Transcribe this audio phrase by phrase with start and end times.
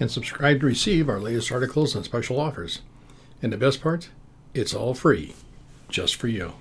[0.00, 2.80] and subscribe to receive our latest articles and special offers.
[3.42, 4.08] And the best part,
[4.54, 5.34] it's all free,
[5.88, 6.54] just for you.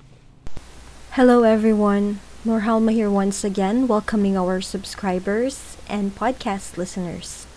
[1.11, 2.19] Hello, everyone.
[2.45, 7.47] Norhalma here once again, welcoming our subscribers and podcast listeners.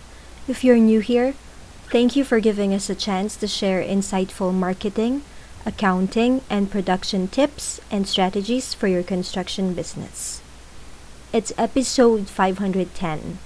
[0.47, 1.33] If you're new here,
[1.91, 5.23] thank you for giving us a chance to share insightful marketing,
[5.65, 10.41] accounting, and production tips and strategies for your construction business.
[11.33, 13.39] It's episode 510,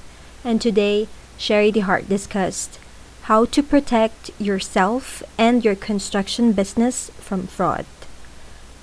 [0.44, 1.08] and today
[1.42, 2.78] Sharie DeHart discussed
[3.24, 7.88] how to protect yourself and your construction business from fraud.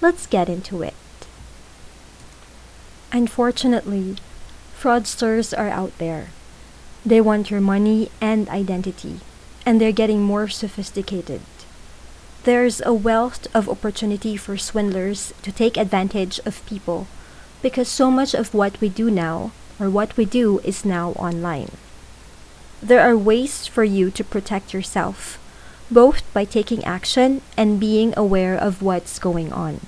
[0.00, 0.94] Let's get into it.
[3.12, 4.16] Unfortunately,
[4.76, 6.30] fraudsters are out there.
[7.06, 9.20] They want your money and identity,
[9.64, 11.42] and they're getting more sophisticated.
[12.42, 17.06] There's a wealth of opportunity for swindlers to take advantage of people
[17.62, 21.70] because so much of what we do now, or what we do, is now online.
[22.82, 25.38] There are ways for you to protect yourself,
[25.90, 29.80] both by taking action and being aware of what's going on.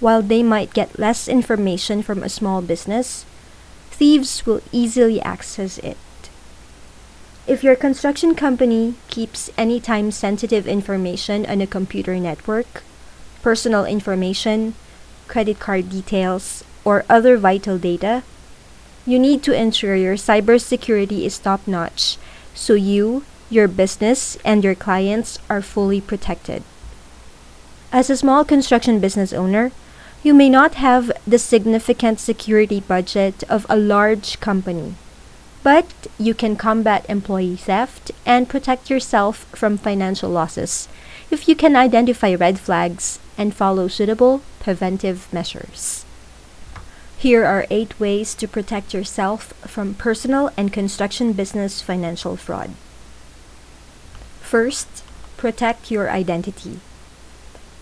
[0.00, 3.24] While they might get less information from a small business,
[3.90, 5.96] thieves will easily access it.
[7.46, 12.82] If your construction company keeps any time sensitive information on a computer network,
[13.40, 14.74] personal information,
[15.28, 18.22] credit card details, or other vital data,
[19.08, 22.18] you need to ensure your cybersecurity is top notch
[22.52, 26.62] so you, your business, and your clients are fully protected.
[27.90, 29.72] As a small construction business owner,
[30.22, 34.94] you may not have the significant security budget of a large company,
[35.62, 35.86] but
[36.18, 40.86] you can combat employee theft and protect yourself from financial losses
[41.30, 46.04] if you can identify red flags and follow suitable preventive measures.
[47.18, 52.70] Here are eight ways to protect yourself from personal and construction business financial fraud.
[54.40, 54.86] First,
[55.36, 56.78] protect your identity.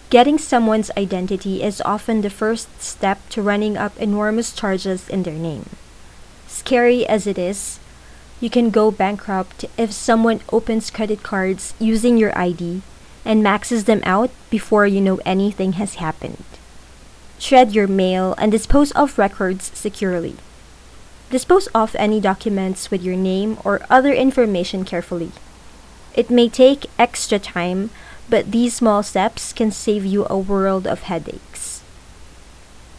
[0.08, 5.34] Getting someone's identity is often the first step to running up enormous charges in their
[5.36, 5.68] name.
[6.48, 7.78] Scary as it is,
[8.40, 12.80] you can go bankrupt if someone opens credit cards using your ID
[13.22, 16.42] and maxes them out before you know anything has happened.
[17.38, 20.36] Shred your mail and dispose of records securely.
[21.30, 25.32] Dispose of any documents with your name or other information carefully.
[26.14, 27.90] It may take extra time,
[28.28, 31.82] but these small steps can save you a world of headaches.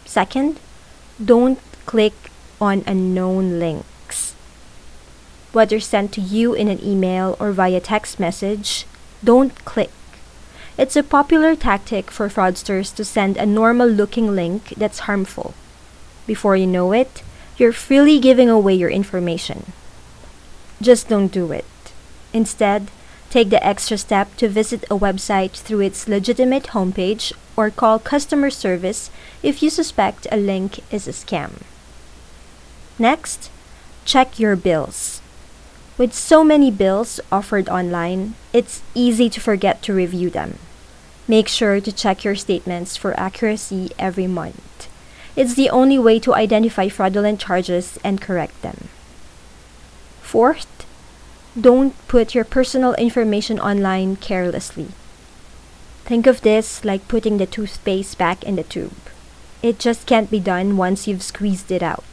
[0.04, 0.60] Second,
[1.22, 2.14] don't click
[2.60, 4.34] on unknown links.
[5.52, 8.86] Whether sent to you in an email or via text message,
[9.24, 9.90] don't click.
[10.78, 15.52] It's a popular tactic for fraudsters to send a normal looking link that's harmful.
[16.24, 17.24] Before you know it,
[17.56, 19.72] you're freely giving away your information.
[20.80, 21.64] Just don't do it.
[22.32, 22.92] Instead,
[23.28, 28.48] take the extra step to visit a website through its legitimate homepage or call customer
[28.48, 29.10] service
[29.42, 31.62] if you suspect a link is a scam.
[33.00, 33.50] Next,
[34.04, 35.22] check your bills.
[35.98, 40.58] With so many bills offered online, it's easy to forget to review them.
[41.28, 44.88] Make sure to check your statements for accuracy every month.
[45.36, 48.88] It's the only way to identify fraudulent charges and correct them.
[50.22, 50.86] Fourth,
[51.58, 54.88] don't put your personal information online carelessly.
[56.04, 58.96] Think of this like putting the toothpaste back in the tube.
[59.62, 62.04] It just can't be done once you've squeezed it out.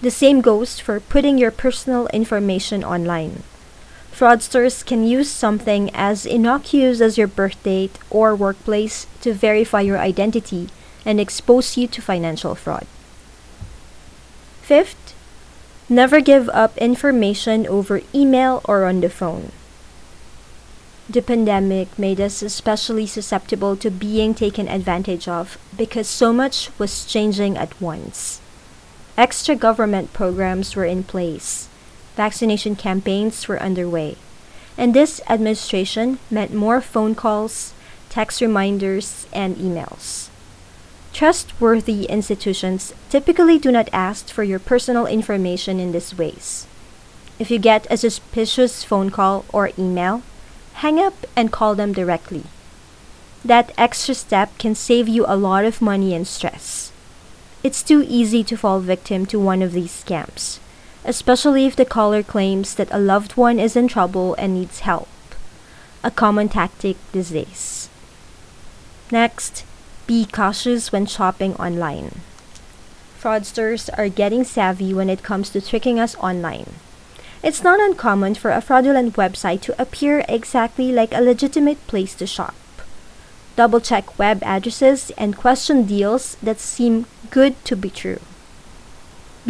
[0.00, 3.44] The same goes for putting your personal information online.
[4.20, 9.96] Fraudsters can use something as innocuous as your birth date or workplace to verify your
[9.96, 10.68] identity
[11.06, 12.86] and expose you to financial fraud.
[14.60, 15.14] Fifth,
[15.88, 19.52] never give up information over email or on the phone.
[21.08, 27.06] The pandemic made us especially susceptible to being taken advantage of because so much was
[27.06, 28.42] changing at once.
[29.16, 31.69] Extra government programs were in place
[32.16, 34.16] vaccination campaigns were underway,
[34.76, 37.72] and this administration meant more phone calls,
[38.08, 40.28] text reminders, and emails.
[41.12, 46.66] Trustworthy institutions typically do not ask for your personal information in these ways.
[47.38, 50.22] If you get a suspicious phone call or email,
[50.74, 52.44] hang up and call them directly.
[53.44, 56.92] That extra step can save you a lot of money and stress.
[57.62, 60.58] It's too easy to fall victim to one of these scams,
[61.04, 65.08] especially if the caller claims that a loved one is in trouble and needs help.
[66.02, 67.88] A common tactic these days.
[69.10, 69.64] Next,
[70.06, 72.20] be cautious when shopping online.
[73.20, 76.74] Fraudsters are getting savvy when it comes to tricking us online.
[77.42, 82.26] It's not uncommon for a fraudulent website to appear exactly like a legitimate place to
[82.26, 82.54] shop.
[83.56, 88.20] Double check web addresses and question deals that seem good to be true.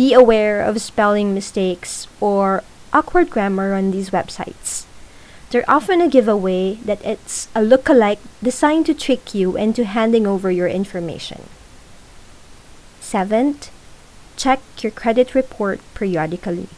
[0.01, 4.87] Be aware of spelling mistakes or awkward grammar on these websites.
[5.51, 10.51] They're often a giveaway that it's a look-alike designed to trick you into handing over
[10.51, 11.43] your information.
[13.01, 13.71] Seventh,
[14.39, 16.69] check your credit report periodically.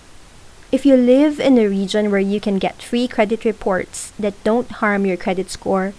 [0.73, 4.83] If you live in a region where you can get free credit reports that don't
[4.83, 5.95] harm your credit score,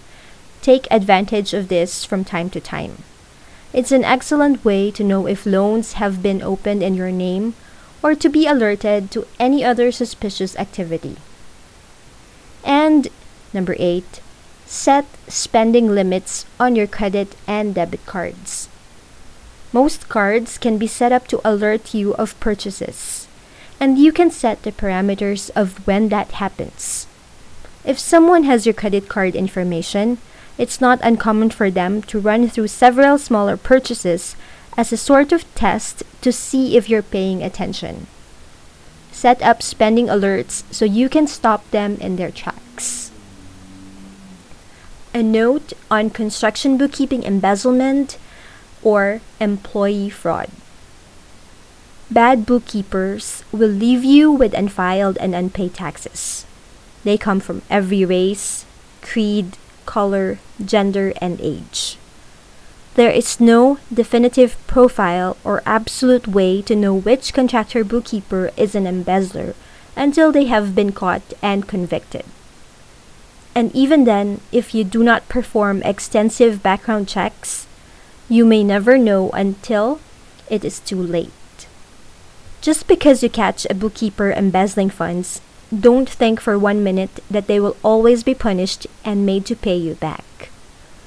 [0.60, 3.02] take advantage of this from time to time.
[3.74, 7.54] It's an excellent way to know if loans have been opened in your name
[8.04, 11.16] or to be alerted to any other suspicious activity.
[12.62, 13.08] And
[13.52, 14.20] number eight,
[14.64, 18.68] set spending limits on your credit and debit cards.
[19.72, 23.26] Most cards can be set up to alert you of purchases,
[23.80, 27.08] and you can set the parameters of when that happens.
[27.84, 30.18] If someone has your credit card information,
[30.56, 34.36] it's not uncommon for them to run through several smaller purchases
[34.76, 38.06] as a sort of test to see if you're paying attention.
[39.10, 43.10] Set up spending alerts so you can stop them in their tracks.
[45.12, 48.18] A note on construction bookkeeping embezzlement
[48.82, 50.50] or employee fraud.
[52.10, 56.44] Bad bookkeepers will leave you with unfiled and unpaid taxes.
[57.02, 58.66] They come from every race,
[59.02, 61.98] creed, color, gender, and age.
[62.94, 68.86] There is no definitive profile or absolute way to know which contractor bookkeeper is an
[68.86, 69.54] embezzler
[69.96, 72.24] until they have been caught and convicted.
[73.54, 77.66] And even then, if you do not perform extensive background checks,
[78.28, 80.00] you may never know until
[80.48, 81.30] it is too late.
[82.60, 85.40] Just because you catch a bookkeeper embezzling funds,
[85.80, 89.76] don't think for one minute that they will always be punished and made to pay
[89.76, 90.50] you back.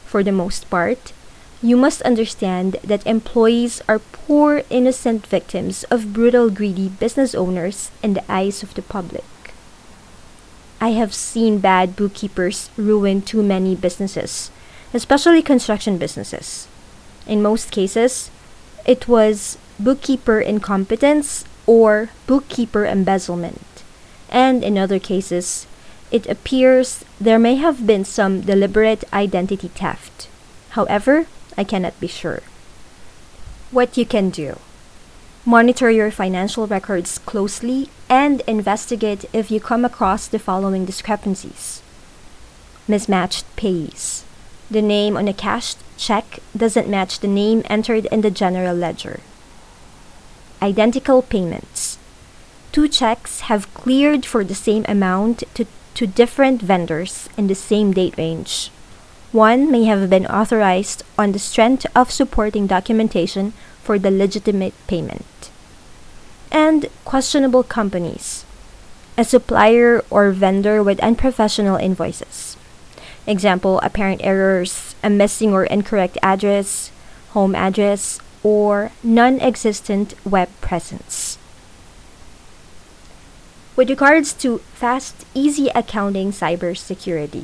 [0.06, 1.14] For the most part,
[1.62, 8.14] you must understand that employees are poor, innocent victims of brutal, greedy business owners in
[8.14, 9.26] the eyes of the public.
[10.80, 14.52] I have seen bad bookkeepers ruin too many businesses,
[14.94, 16.68] especially construction businesses.
[17.26, 18.30] In most cases,
[18.86, 23.77] it was bookkeeper incompetence or bookkeeper embezzlement.
[24.30, 25.68] And in other cases,
[26.12, 30.28] it appears there may have been some deliberate identity theft.
[30.72, 31.28] However,
[31.58, 32.42] I cannot be sure.
[33.72, 34.60] What you can do
[35.48, 41.82] Monitor your financial records closely and investigate if you come across the following discrepancies
[42.88, 44.24] mismatched payees.
[44.72, 49.20] The name on a cashed check doesn't match the name entered in the general ledger.
[50.62, 51.98] Identical payments.
[52.78, 55.66] Two checks have cleared for the same amount to,
[55.96, 58.70] to different vendors in the same date range.
[59.32, 65.50] One may have been authorized on the strength of supporting documentation for the legitimate payment.
[66.52, 68.46] And questionable companies.
[69.18, 72.58] A supplier or vendor with unprofessional invoices.
[73.26, 76.92] Example, apparent errors, a missing or incorrect address,
[77.30, 81.40] home address, or non existent web presence.
[83.78, 87.44] With regards to fast, easy accounting cybersecurity,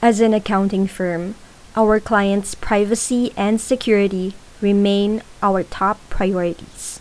[0.00, 1.34] as an accounting firm,
[1.76, 4.32] our clients' privacy and security
[4.62, 7.00] remain our top priorities.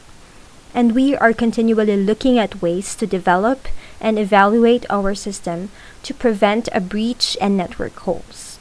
[0.73, 3.69] And we are continually looking at ways to develop
[4.01, 5.71] and evaluate our system
[6.03, 8.59] to prevent a breach and network holes.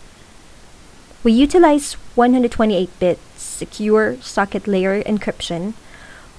[1.25, 5.75] We utilize 128 bit secure socket layer encryption,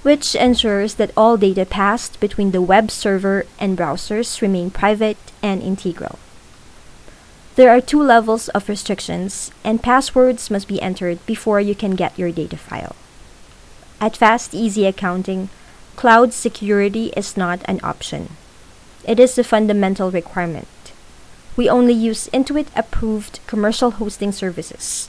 [0.04, 5.62] which ensures that all data passed between the web server and browsers remain private and
[5.62, 6.18] integral.
[7.56, 12.18] There are two levels of restrictions, and passwords must be entered before you can get
[12.18, 12.94] your data file.
[13.98, 15.48] At Fast Easy Accounting,
[15.96, 18.36] cloud security is not an option.
[19.06, 20.68] It is a fundamental requirement.
[21.56, 25.08] We only use Intuit approved commercial hosting services.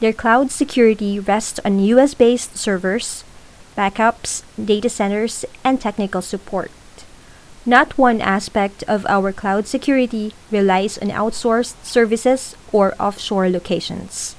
[0.00, 3.24] Their cloud security rests on US based servers,
[3.76, 6.70] backups, data centers, and technical support.
[7.64, 14.34] Not one aspect of our cloud security relies on outsourced services or offshore locations.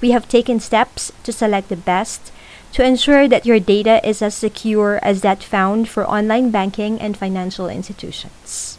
[0.00, 2.30] We have taken steps to select the best
[2.74, 7.16] to ensure that your data is as secure as that found for online banking and
[7.16, 8.76] financial institutions.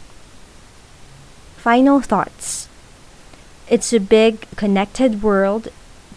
[1.56, 2.68] Final thoughts.
[3.68, 5.68] It's a big, connected world,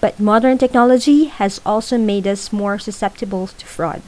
[0.02, 4.02] but modern technology has also made us more susceptible to fraud.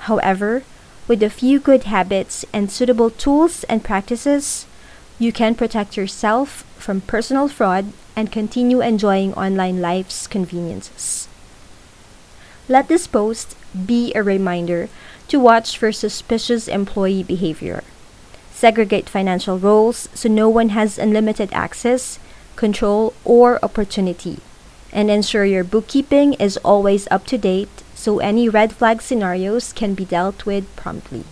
[0.00, 0.62] However,
[1.08, 4.66] with a few good habits and suitable tools and practices,
[5.18, 11.28] you can protect yourself from personal fraud and continue enjoying online life's conveniences.
[12.68, 14.88] Let this post be a reminder
[15.28, 17.82] to watch for suspicious employee behavior.
[18.52, 22.18] Segregate financial roles so no one has unlimited access,
[22.56, 24.38] control, or opportunity.
[24.94, 29.94] And ensure your bookkeeping is always up to date so any red flag scenarios can
[29.94, 31.24] be dealt with promptly.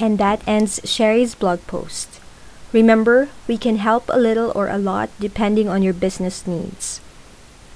[0.00, 2.20] And that ends Sharie's blog post.
[2.72, 7.00] Remember, we can help a little or a lot depending on your business needs.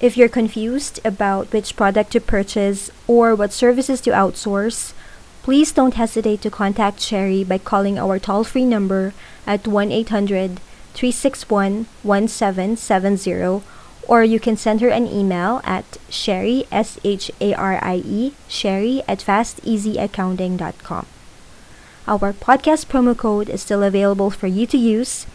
[0.00, 4.92] If you're confused about which product to purchase or what services to outsource,
[5.42, 9.14] please don't hesitate to contact Sharie by calling our toll free number
[9.46, 10.60] at 1 800
[10.94, 13.62] 361 1770
[14.08, 18.32] or you can send her an email at Sharie, S H A R I E,
[18.48, 21.06] Sharie at fasteasyaccounting.com.
[22.08, 25.26] Our podcast promo code is still available for you to use.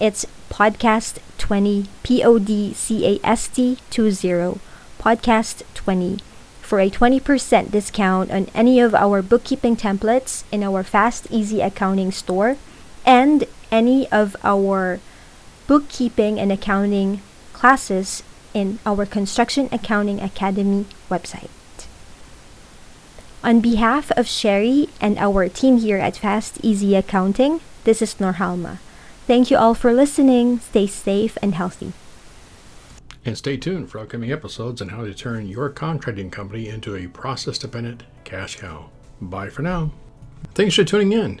[0.00, 4.60] It's podcast20, P O D C A S T 20,
[5.00, 6.20] podcast20
[6.62, 12.12] for a 20% discount on any of our bookkeeping templates in our Fast Easy Accounting
[12.12, 12.56] store
[13.04, 15.00] and any of our
[15.66, 17.20] bookkeeping and accounting
[17.52, 18.22] classes
[18.54, 21.50] in our Construction Accounting Academy website.
[23.44, 28.78] On behalf of Sharie and our team here at Fast Easy Accounting, this is Norhalma.
[29.26, 30.58] Thank you all for listening.
[30.60, 31.92] Stay safe and healthy.
[33.24, 37.08] And stay tuned for upcoming episodes on how to turn your contracting company into a
[37.08, 38.90] process dependent cash cow.
[39.20, 39.92] Bye for now.
[40.54, 41.40] Thanks for tuning in.